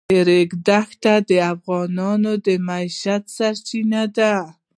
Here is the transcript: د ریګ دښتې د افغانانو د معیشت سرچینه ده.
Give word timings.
د 0.09 0.11
ریګ 0.29 0.49
دښتې 0.67 1.15
د 1.29 1.31
افغانانو 1.53 2.31
د 2.45 2.47
معیشت 2.67 3.23
سرچینه 3.37 4.03
ده. 4.17 4.33